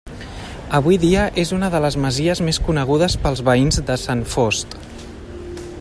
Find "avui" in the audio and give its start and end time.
0.77-0.95